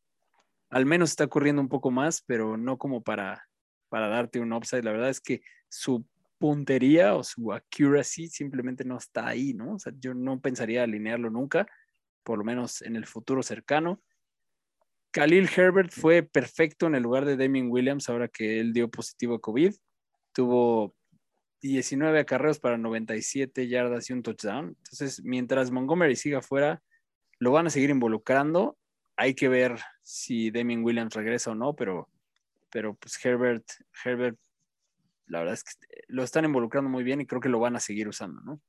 [0.71, 3.47] Al menos está corriendo un poco más, pero no como para,
[3.89, 4.85] para darte un upside.
[4.85, 6.07] La verdad es que su
[6.39, 9.75] puntería o su accuracy simplemente no está ahí, ¿no?
[9.75, 11.67] O sea, yo no pensaría alinearlo nunca,
[12.23, 14.01] por lo menos en el futuro cercano.
[15.13, 19.35] Khalil Herbert fue perfecto en el lugar de Damien Williams ahora que él dio positivo
[19.35, 19.75] a COVID.
[20.33, 20.95] Tuvo
[21.61, 24.69] 19 acarreos para 97 yardas y un touchdown.
[24.69, 26.83] Entonces, mientras Montgomery siga fuera,
[27.39, 28.79] lo van a seguir involucrando.
[29.21, 32.09] Hay que ver si Damien Williams regresa o no, pero,
[32.71, 33.67] pero pues Herbert,
[34.03, 34.39] Herbert,
[35.27, 35.73] la verdad es que
[36.09, 38.63] lo están involucrando muy bien y creo que lo van a seguir usando, ¿no?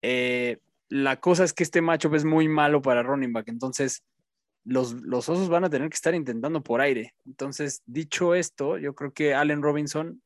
[0.00, 4.02] Eh, la cosa es que este matchup es muy malo para running back, entonces
[4.64, 7.14] los, los, osos van a tener que estar intentando por aire.
[7.26, 10.22] Entonces, dicho esto, yo creo que Allen Robinson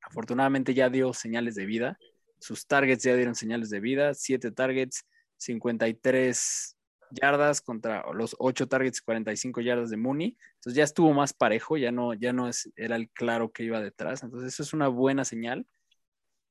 [0.00, 1.98] afortunadamente ya dio señales de vida.
[2.38, 4.14] Sus targets ya dieron señales de vida.
[4.14, 5.04] Siete targets,
[5.36, 6.78] 53
[7.10, 10.36] yardas contra los ocho targets, 45 yardas de Mooney.
[10.54, 13.80] Entonces ya estuvo más parejo, ya no, ya no es, era el claro que iba
[13.80, 14.22] detrás.
[14.22, 15.66] Entonces eso es una buena señal.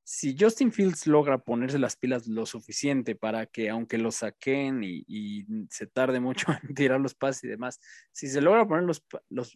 [0.04, 5.46] si Justin Fields logra ponerse las pilas lo suficiente para que aunque lo saquen y,
[5.70, 7.80] se tarde mucho en tirar los pases y demás,
[8.12, 8.86] si se logra poner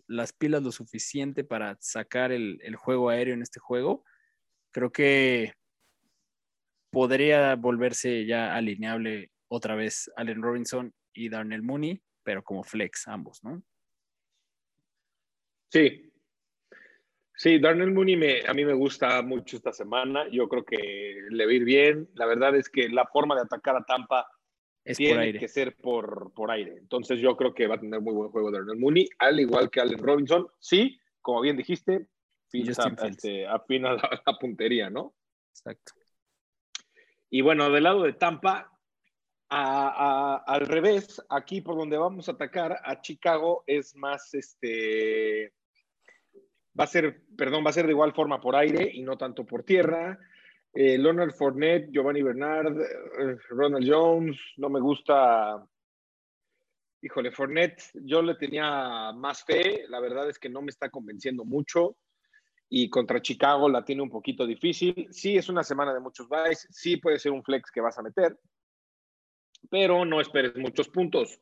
[0.07, 4.03] las pilas lo suficiente para sacar el, juego aéreo en este juego,
[4.71, 5.53] creo que
[6.91, 13.43] podría volverse ya alineable otra vez Allen Robinson y Darnell Mooney, pero como flex ambos,
[13.43, 13.61] ¿no?
[15.69, 16.13] Sí,
[17.35, 20.27] Sí, Darnell Mooney me, a mí me gusta mucho esta semana.
[20.29, 22.09] Yo creo que le va a ir bien.
[22.13, 24.27] La verdad es que la forma de atacar a Tampa
[24.83, 26.77] es tiene que ser por, por aire.
[26.77, 29.81] Entonces yo creo que va a tener muy buen juego Darnell Mooney, al igual que
[29.81, 30.47] Allen Robinson.
[30.59, 32.07] Sí, como bien dijiste,
[32.51, 35.15] este, afina la, la puntería, ¿no?
[35.49, 35.93] Exacto.
[37.31, 38.71] Y bueno, del lado de Tampa,
[39.55, 45.53] al revés, aquí por donde vamos a atacar a Chicago es más este
[46.79, 49.45] va a ser, perdón, va a ser de igual forma por aire y no tanto
[49.45, 50.17] por tierra.
[50.73, 55.63] Eh, Leonard Fournette, Giovanni Bernard, eh, Ronald Jones, no me gusta.
[57.01, 61.43] Híjole, Fournette, yo le tenía más fe, la verdad es que no me está convenciendo
[61.43, 61.97] mucho
[62.69, 65.07] y contra Chicago la tiene un poquito difícil.
[65.11, 68.01] Sí, es una semana de muchos buys, sí puede ser un flex que vas a
[68.01, 68.39] meter,
[69.69, 71.39] pero no esperes muchos puntos.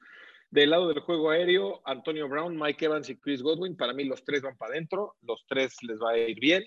[0.50, 4.24] Del lado del juego aéreo, Antonio Brown, Mike Evans y Chris Godwin, para mí los
[4.24, 6.64] tres van para adentro, los tres les va a ir bien.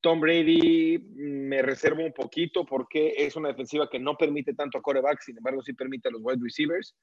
[0.00, 4.78] Tom Brady mm, me reservo un poquito porque es una defensiva que no permite tanto
[4.78, 6.94] a coreback, sin embargo sí permite a los wide receivers.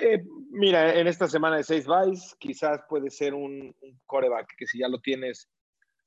[0.00, 4.66] Eh, mira, en esta semana de seis buys, quizás puede ser un, un, coreback que
[4.66, 5.48] si ya lo tienes,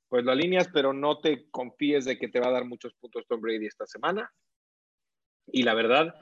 [0.08, 3.26] pues lo alineas, pero no te confíes de que te va a dar muchos puntos
[3.26, 4.32] Tom Brady esta semana.
[5.48, 6.14] Y la verdad,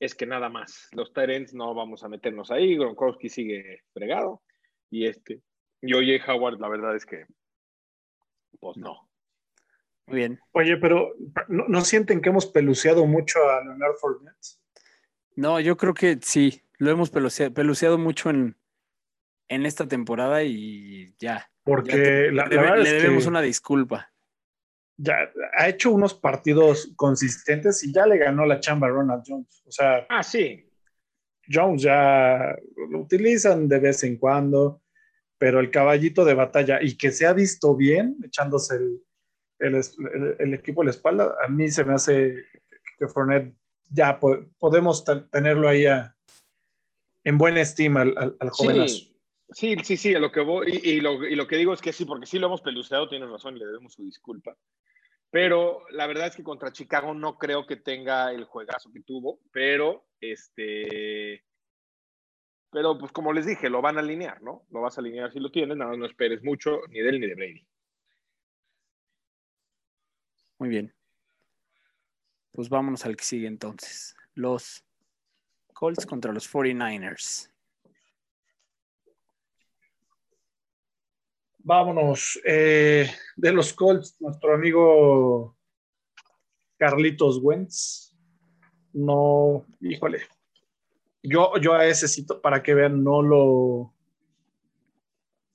[0.00, 0.88] es que nada más.
[0.92, 2.76] Los Tyrants no vamos a meternos ahí.
[2.76, 4.42] Gronkowski sigue fregado.
[4.90, 5.42] Y este.
[5.80, 7.26] Y oye, Howard, la verdad es que.
[8.60, 9.08] Pues no.
[10.06, 10.40] Muy bien.
[10.52, 11.12] Oye, pero
[11.48, 14.58] ¿no, sienten que hemos peluceado mucho a Leonard Fournette?
[15.36, 16.62] No, yo creo que sí.
[16.78, 18.56] Lo hemos peluceado, mucho en,
[19.48, 21.50] en esta temporada y ya.
[21.64, 24.10] Porque la, le, debemos una disculpa
[24.98, 29.62] ya ha hecho unos partidos consistentes y ya le ganó la chamba a Ronald Jones.
[29.66, 30.68] O sea, ah, sí.
[31.48, 32.56] Jones ya
[32.90, 34.82] lo utilizan de vez en cuando,
[35.38, 38.76] pero el caballito de batalla y que se ha visto bien echándose
[39.60, 42.44] el, equipo a la espalda, a mí se me hace
[42.98, 43.54] que Fournette
[43.90, 45.86] ya podemos tenerlo ahí
[47.24, 48.50] en buena estima al, al,
[48.88, 49.14] Sí.
[49.50, 51.90] Sí, sí, sí, a lo que voy, y, lo, y, lo, que digo es que
[51.90, 54.54] sí, porque sí lo hemos peluceado, tiene razón, le debemos su disculpa.
[55.30, 59.40] Pero la verdad es que contra Chicago no creo que tenga el juegazo que tuvo,
[59.52, 61.44] pero este.
[62.70, 64.66] Pero pues como les dije, lo van a alinear, ¿no?
[64.70, 67.20] Lo vas a alinear si lo tienes, nada más no esperes mucho ni de él
[67.20, 67.66] ni de Brady.
[70.58, 70.94] Muy bien.
[72.52, 74.16] Pues vámonos al que sigue entonces.
[74.34, 74.84] Los
[75.72, 77.50] Colts contra los 49ers.
[81.68, 82.40] Vámonos.
[82.46, 85.54] Eh, de los Colts, nuestro amigo
[86.78, 88.16] Carlitos Wentz.
[88.94, 90.22] No, híjole.
[91.22, 93.94] Yo, yo a ese sitio, para que vean, no lo.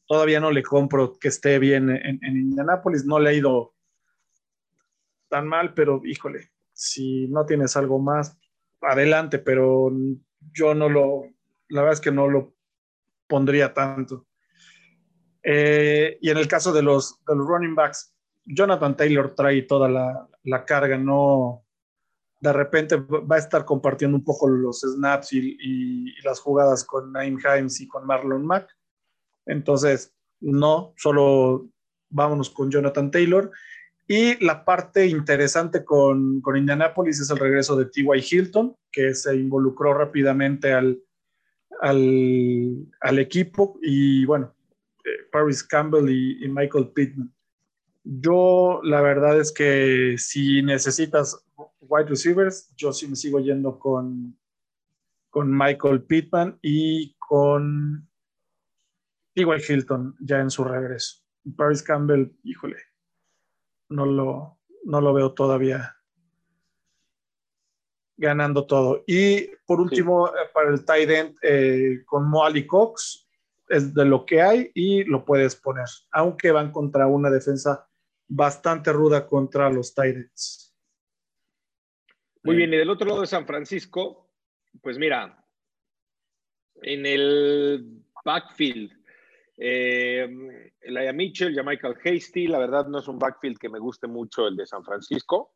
[0.06, 3.06] Todavía no le compro que esté bien en, en Indianápolis.
[3.06, 3.74] No le ha ido
[5.30, 8.38] tan mal, pero híjole, si no tienes algo más,
[8.82, 9.92] adelante, pero
[10.54, 11.24] yo no lo.
[11.70, 12.54] La verdad es que no lo
[13.26, 14.28] pondría tanto.
[15.44, 18.14] Eh, y en el caso de los, de los running backs,
[18.46, 21.64] Jonathan Taylor trae toda la, la, carga, no
[22.40, 27.12] de repente va a estar compartiendo un poco los snaps y, y, las jugadas con
[27.14, 28.68] Naim Himes y con Marlon Mack.
[29.46, 31.70] Entonces, no, solo
[32.10, 33.52] vámonos con Jonathan Taylor.
[34.08, 38.26] Y la parte interesante con, con Indianapolis es el regreso de T.Y.
[38.30, 41.02] Hilton, que se involucró rápidamente al,
[41.80, 43.80] al, al equipo.
[43.82, 44.54] Y bueno,
[45.32, 47.34] Paris Campbell y, Michael Pittman.
[48.04, 51.46] Yo, la verdad es que si necesitas
[51.82, 54.38] wide receivers, yo sí me sigo yendo con,
[55.30, 58.08] con Michael Pittman y con
[59.36, 61.24] Igual Hilton ya en su regreso.
[61.56, 62.78] Paris Campbell, híjole,
[63.90, 65.96] no lo, no lo veo todavía
[68.18, 69.04] ganando todo.
[69.08, 73.23] Y por último, eh, para el tight end, eh, con Moali Cox,
[73.74, 77.88] es de lo que hay y lo puedes poner, aunque van contra una defensa
[78.28, 80.76] bastante ruda contra los Titans.
[82.44, 84.32] Muy bien, y del otro lado de San Francisco,
[84.82, 85.46] pues mira,
[86.82, 88.92] en el backfield
[89.56, 90.28] Eh,
[90.82, 94.48] Elia Mitchell, ya Michael Hasty, la verdad no es un backfield que me guste mucho
[94.48, 95.54] el de San Francisco.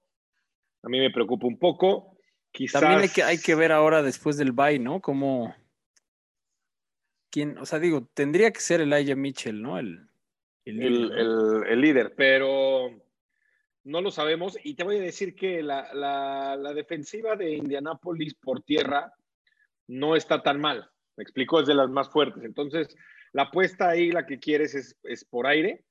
[0.83, 2.17] A mí me preocupa un poco.
[2.51, 2.79] Quizás...
[2.79, 5.01] También hay que, hay que ver ahora después del bye, ¿no?
[5.01, 5.53] Cómo...
[7.29, 7.57] ¿Quién?
[7.57, 9.77] O sea, digo, tendría que ser Elijah Mitchell, ¿no?
[9.77, 10.07] El,
[10.65, 12.91] el, líder, el, el líder, pero
[13.83, 14.57] no lo sabemos.
[14.63, 19.13] Y te voy a decir que la, la, la, defensiva de Indianápolis por tierra
[19.87, 20.89] no está tan mal.
[21.15, 22.43] Me explico, es de las más fuertes.
[22.43, 22.95] Entonces,
[23.31, 25.83] la apuesta ahí, la que quieres es, es por aire,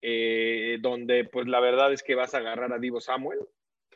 [0.00, 3.38] eh, donde pues la verdad es que vas a agarrar a Divo Samuel,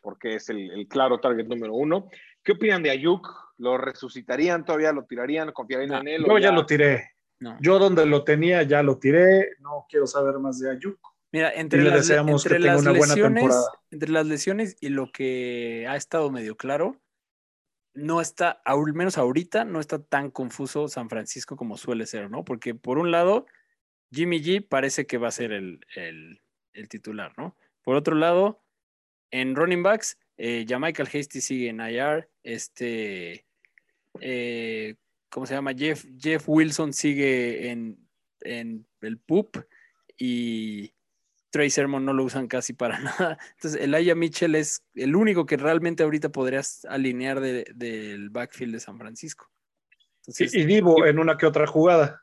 [0.03, 2.09] porque es el, el, claro target número uno.
[2.47, 3.29] ¿Qué opinan de Ayuk?
[3.59, 4.93] ¿Lo resucitarían todavía?
[4.93, 5.51] ¿Lo tirarían?
[5.51, 6.25] ¿Confiarían no, en él?
[6.25, 7.11] Yo ya, ya lo tiré.
[7.41, 7.59] No.
[7.61, 9.57] Yo donde lo tenía ya lo tiré.
[9.59, 10.97] No quiero saber más de Ayuk.
[11.33, 15.11] Mira, entre, y las, deseamos entre que tenga las lesiones, entre las lesiones y lo
[15.11, 17.01] que ha estado medio claro,
[17.95, 22.45] no está, al menos ahorita, no está tan confuso San Francisco como suele ser, ¿no?
[22.45, 23.47] Porque por un lado,
[24.13, 26.41] Jimmy G parece que va a ser el, el,
[26.75, 27.57] el titular, ¿no?
[27.83, 28.63] Por otro lado,
[29.33, 33.47] en running backs, eh, ya Michael Hasty sigue en IR, este,
[34.21, 34.95] eh,
[35.31, 35.73] ¿cómo se llama?
[35.75, 37.99] Jeff, Jeff Wilson sigue en,
[38.41, 39.57] en el PUP
[40.19, 40.93] y
[41.51, 43.39] Trey Sermon no lo usan casi para nada.
[43.55, 48.81] Entonces, Elijah Mitchell es el único que realmente ahorita podrías alinear del de, backfield de
[48.81, 49.51] San Francisco.
[50.21, 52.23] Entonces, y, y, Divo en una que otra jugada.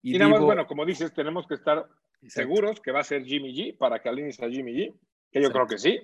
[0.00, 2.28] Y, y nada Divo, más, bueno, como dices, tenemos que estar exacto.
[2.28, 4.94] seguros que va a ser Jimmy G para que alinees a Jimmy G,
[5.32, 5.52] que yo exacto.
[5.52, 6.00] creo que sí.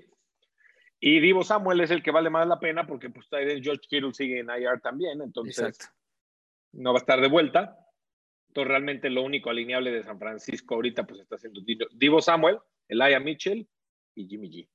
[1.00, 4.40] Y Divo Samuel es el que vale más la pena porque pues George Kittle sigue
[4.40, 5.87] en IR también, entonces exacto.
[6.72, 7.78] no va a estar de vuelta.
[8.48, 11.61] Entonces, realmente lo único alineable de San Francisco ahorita pues está siendo
[11.92, 12.58] Divo Samuel,
[12.88, 13.68] Elijah Mitchell
[14.14, 14.68] y Jimmy G.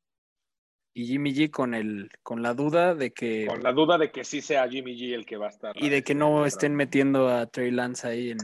[0.93, 4.23] Y Jimmy G con el con la duda de que con la duda de que
[4.23, 7.29] sí sea Jimmy G el que va a estar y de que no estén metiendo
[7.29, 8.38] a Trey Lance ahí en,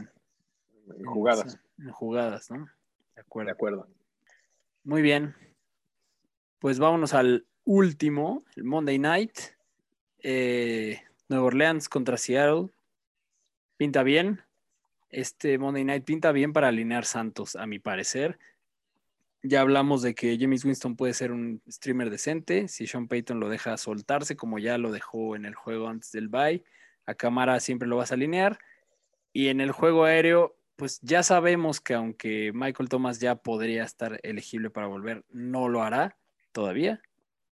[0.98, 2.66] en jugadas en, en, jugadas, ¿no?
[3.14, 3.46] De acuerdo.
[3.46, 3.88] De acuerdo.
[4.82, 5.36] Muy bien.
[6.58, 9.38] Pues vámonos al último, el Monday Night.
[10.22, 12.68] Eh, Nueva Orleans contra Seattle.
[13.76, 14.42] Pinta bien
[15.10, 18.38] este Monday Night pinta bien para alinear Santos, a mi parecer.
[19.42, 23.48] Ya hablamos de que James Winston puede ser un streamer decente, si Sean Payton lo
[23.48, 26.62] deja soltarse, como ya lo dejó en el juego antes del bye.
[27.06, 28.58] A Camara siempre lo vas a alinear.
[29.32, 34.20] Y en el juego aéreo, pues ya sabemos que aunque Michael Thomas ya podría estar
[34.22, 36.16] elegible para volver, no lo hará
[36.52, 37.00] todavía.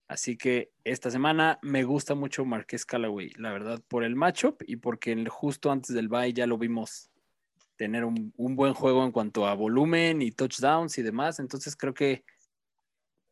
[0.08, 4.76] Así que esta semana me gusta mucho Marqués Callaway, la verdad, por el matchup y
[4.76, 7.10] porque justo antes del bye ya lo vimos
[7.76, 11.38] tener un, un, buen juego en cuanto a volumen y touchdowns y demás.
[11.40, 12.24] Entonces creo que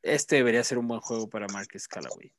[0.02, 2.32] este debería ser un buen juego para Marcus Callaway.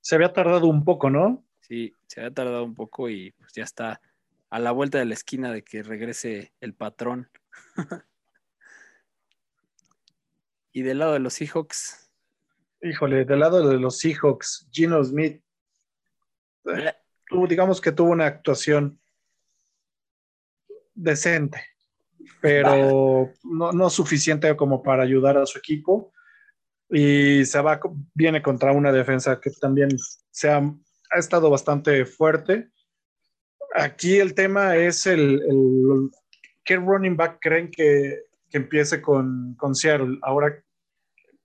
[0.00, 1.44] Se había tardado un poco, ¿no?
[1.60, 4.00] Sí, se había tardado un poco y pues ya está
[4.48, 7.30] a la vuelta de la esquina de que regrese el patrón.
[10.72, 12.05] y del lado de los Seahawks.
[12.88, 15.42] Híjole, del lado de los Seahawks, Gino Smith.
[16.66, 16.92] Eh,
[17.48, 19.00] digamos que tuvo una actuación
[20.94, 21.60] decente,
[22.40, 26.12] pero no, no, suficiente como para ayudar a su equipo.
[26.88, 27.80] Y se va,
[28.14, 29.88] viene contra una defensa que también
[30.30, 32.70] se ha, ha estado bastante fuerte.
[33.74, 36.10] Aquí el tema es el, el
[36.64, 40.18] qué running back creen que, que empiece con, con Seattle.
[40.22, 40.62] Ahora,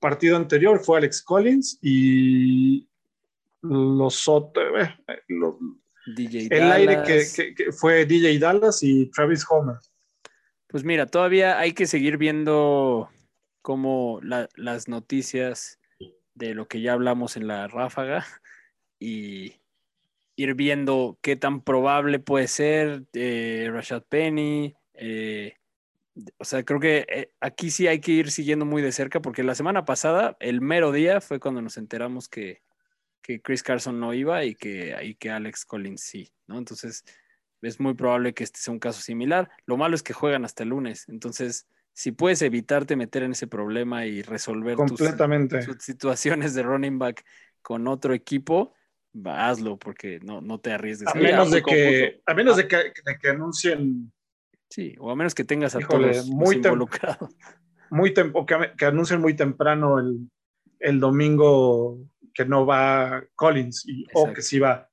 [0.02, 2.86] partido anterior fue Alex Collins y
[3.62, 4.96] los otros, eh,
[6.08, 6.76] DJ el Dallas.
[6.76, 9.78] aire que, que, que, fue DJ Dallas y Travis Homer.
[10.68, 13.10] Pues mira, todavía hay que seguir viendo
[13.62, 15.80] como la, las noticias
[16.34, 18.26] de lo que ya hablamos en la ráfaga
[19.00, 19.62] y
[20.36, 24.74] ir viendo qué tan probable puede ser eh, Rashad Penny.
[24.94, 25.56] Eh,
[26.38, 29.44] o sea, creo que eh, aquí sí hay que ir siguiendo muy de cerca porque
[29.44, 32.62] la semana pasada, el mero día, fue cuando nos enteramos que,
[33.22, 36.58] que Chris Carson no iba y que, y que Alex Collins sí, ¿no?
[36.58, 37.04] Entonces
[37.62, 39.50] es muy probable que este sea un caso similar.
[39.66, 43.48] Lo malo es que juegan hasta el lunes, entonces si puedes evitarte meter en ese
[43.48, 45.58] problema y resolver Completamente.
[45.58, 47.24] Tus, tus situaciones de running back
[47.62, 48.74] con otro equipo,
[49.26, 51.10] hazlo porque no, no te arriesgues.
[51.10, 54.12] A menos, de que, a menos de que, de que anuncien.
[54.72, 57.36] Sí, o a menos que tengas a Híjole, todos muy involucrados.
[57.90, 60.30] Muy o que, que, anuncien muy temprano el,
[60.80, 62.00] el domingo
[62.34, 64.90] que no va Collins y, o que sí va.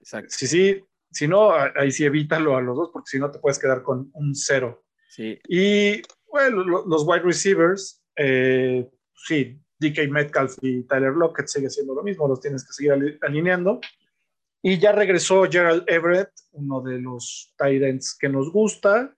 [0.00, 0.28] Exacto.
[0.30, 3.58] Sí, sí, si no, ahí sí evítalo a los dos porque si no te puedes
[3.58, 4.84] quedar con un cero.
[5.08, 5.38] Sí.
[5.48, 12.02] Y bueno, los wide receivers, eh, sí, DK Metcalf y Tyler Lockett sigue siendo lo
[12.02, 13.80] mismo, los tienes que seguir alineando.
[14.62, 19.14] Y ya regresó Gerald Everett, uno de los tight ends que nos gusta.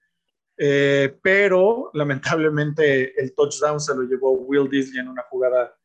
[0.56, 5.76] Eh, pero lamentablemente el touchdown se lo llevó Will Disley en una jugada,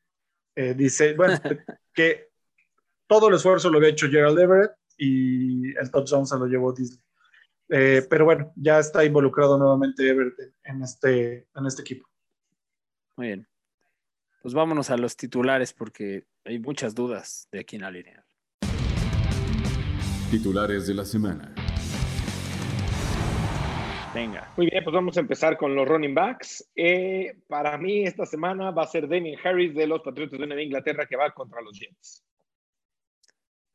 [0.55, 1.33] eh, dice, bueno,
[1.93, 2.29] que
[3.07, 7.01] todo el esfuerzo lo había hecho Gerald Everett y el touchdown se lo llevó Disley.
[7.69, 12.07] Eh, pero bueno, ya está involucrado nuevamente Everett en este, en este equipo.
[13.15, 13.47] Muy bien.
[14.41, 18.25] Pues vámonos a los titulares porque hay muchas dudas de aquí en la línea.
[20.31, 21.53] Titulares de la semana.
[24.13, 24.51] Venga.
[24.57, 26.67] Muy bien, pues vamos a empezar con los running backs.
[26.75, 30.61] Eh, para mí esta semana va a ser Damien Harris de los Patriotas de Nueva
[30.63, 32.25] Inglaterra que va contra los Jets.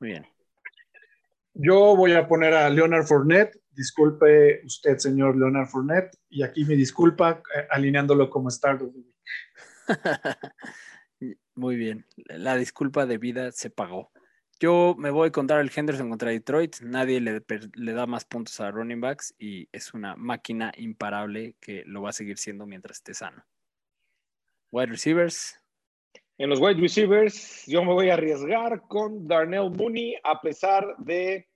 [0.00, 0.26] Muy bien.
[1.54, 3.60] Yo voy a poner a Leonard Fournette.
[3.70, 6.18] Disculpe usted, señor Leonard Fournette.
[6.28, 9.14] Y aquí me disculpa eh, alineándolo como Week.
[11.54, 12.06] Muy bien.
[12.26, 14.10] La disculpa de vida se pagó.
[14.60, 16.76] Yo me voy con Darrell Henderson contra Detroit.
[16.80, 17.42] Nadie le,
[17.74, 22.10] le, da más puntos a running backs y es una máquina imparable que lo va
[22.10, 23.44] a seguir siendo mientras esté sano.
[24.70, 25.60] Wide receivers.
[26.38, 31.48] En los wide receivers, yo me voy a arriesgar con Darnell Mooney, a pesar de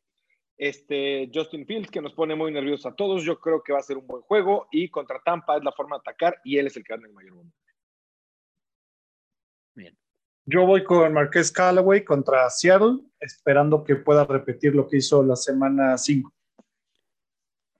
[0.57, 3.25] este Justin Fields, que nos pone muy nerviosos a todos.
[3.25, 5.97] Yo creo que va a ser un buen juego y contra Tampa es la forma
[5.97, 7.55] de atacar y él es el que gana el mayor volumen.
[9.75, 9.97] Bien.
[10.51, 15.37] Yo voy con Marqués Callaway contra Seattle, esperando que pueda repetir lo que hizo la
[15.37, 16.33] semana 5.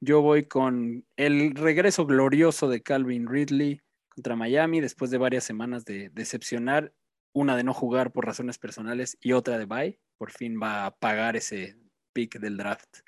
[0.03, 5.87] Yo voy con el regreso glorioso de Calvin Ridley contra Miami después de varias semanas
[5.87, 6.93] de decepcionar,
[7.33, 9.99] una de no jugar por razones personales y otra de bye.
[10.19, 11.79] Por fin va a pagar ese
[12.13, 12.99] pick del draft.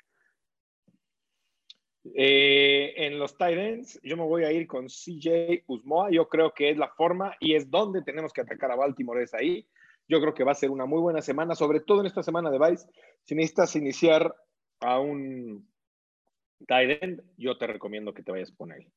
[2.03, 6.09] Eh, en los Titans, yo me voy a ir con CJ Usmoa.
[6.11, 9.33] Yo creo que es la forma y es donde tenemos que atacar a Baltimore, es
[9.33, 9.67] ahí.
[10.07, 12.49] Yo creo que va a ser una muy buena semana, sobre todo en esta semana
[12.49, 12.87] de Vice.
[13.23, 14.35] Si necesitas iniciar
[14.79, 15.69] a un
[16.59, 18.91] Titan, yo te recomiendo que te vayas con él.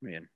[0.00, 0.30] Bien.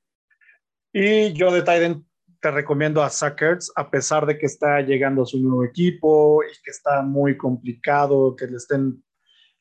[0.92, 2.04] Y yo de Titan
[2.40, 6.52] te recomiendo a Sackers, a pesar de que está llegando a su nuevo equipo y
[6.62, 9.03] que está muy complicado que le estén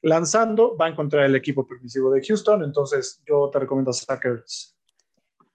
[0.04, 4.78] lanzando, va a encontrar el equipo permisivo de Houston, entonces yo te recomiendo a Sackers.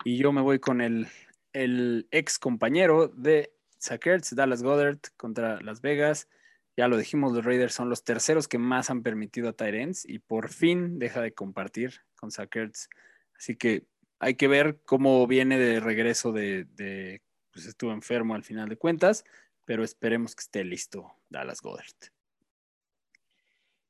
[0.05, 1.07] Y yo me voy con el,
[1.53, 6.28] el ex compañero de Sackers, Dallas Goddard contra Las Vegas.
[6.76, 10.18] Ya lo dijimos, los Raiders son los terceros que más han permitido a Tyrants y
[10.18, 12.88] por fin deja de compartir con Sackers.
[13.36, 13.84] Así que
[14.18, 17.20] hay que ver cómo viene de regreso de, de,
[17.53, 19.24] pues estuvo enfermo al final de cuentas,
[19.64, 22.17] pero esperemos que esté listo Dallas Goddard.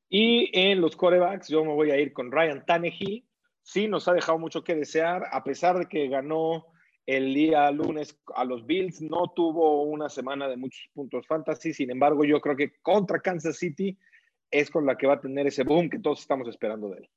[0.09, 3.25] Y en los corebacks, yo me voy a ir con Ryan Tannehill.
[3.61, 6.65] Sí, nos ha dejado mucho que desear, a pesar de que ganó
[7.05, 11.73] el día lunes a los Bills, no tuvo una semana de muchos puntos fantasy.
[11.73, 13.97] Sin embargo, yo creo que contra Kansas City
[14.49, 17.09] es con la que va a tener ese boom que todos estamos esperando de él.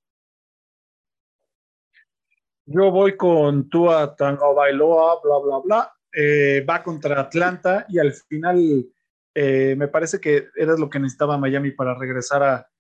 [2.67, 5.93] Yo voy con Tua Tango Bailoa, bla, bla, bla.
[6.15, 8.87] Eh, va contra Atlanta y al final
[9.35, 12.72] eh, me parece que era lo que necesitaba Miami para regresar a,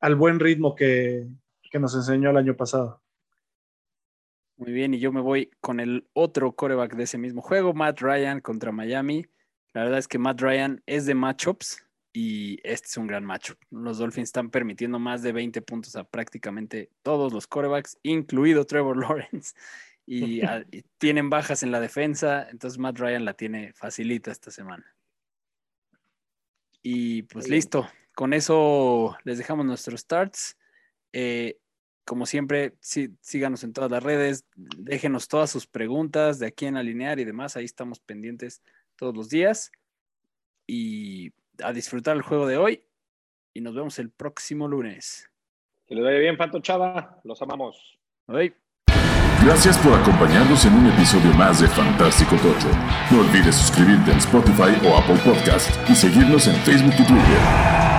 [0.00, 1.26] al buen ritmo que,
[1.70, 3.02] que, nos enseñó el año pasado.
[4.56, 8.00] Muy bien, y yo me voy con el otro coreback de ese mismo juego, Matt
[8.00, 9.26] Ryan contra Miami.
[9.74, 13.58] La verdad es que Matt Ryan es de matchups y este es un gran matchup.
[13.70, 18.96] Los Dolphins están permitiendo más de 20 puntos a prácticamente todos los corebacks, incluido Trevor
[19.02, 19.54] Lawrence,
[20.06, 24.50] y, a, y tienen bajas en la defensa, entonces Matt Ryan la tiene facilita esta
[24.50, 24.96] semana.
[26.82, 27.86] Y pues listo,
[28.16, 30.56] con eso les dejamos nuestros starts.
[31.12, 31.58] Eh,
[32.06, 36.78] como siempre, sí, síganos en todas las redes, déjenos todas sus preguntas de aquí en
[36.78, 38.62] alinear y demás, ahí estamos pendientes
[38.96, 39.70] todos los días.
[40.66, 42.84] Y a disfrutar el juego de hoy
[43.52, 45.30] y nos vemos el próximo lunes.
[45.86, 47.20] Que les vaya bien, Pato Chava.
[47.22, 47.98] Los amamos.
[48.26, 48.56] Bye.
[49.44, 52.70] Gracias por acompañarnos en un episodio más de Fantástico Tocho.
[53.10, 57.95] No olvides suscribirte en Spotify o Apple Podcast y seguirnos en Facebook y Twitter.